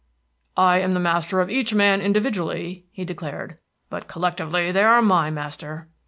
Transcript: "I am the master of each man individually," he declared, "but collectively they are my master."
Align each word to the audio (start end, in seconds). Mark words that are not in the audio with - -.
"I 0.57 0.79
am 0.79 0.95
the 0.95 0.99
master 0.99 1.41
of 1.41 1.51
each 1.51 1.75
man 1.75 2.01
individually," 2.01 2.85
he 2.91 3.05
declared, 3.05 3.59
"but 3.87 4.07
collectively 4.07 4.71
they 4.71 4.83
are 4.83 4.99
my 4.99 5.29
master." 5.29 5.89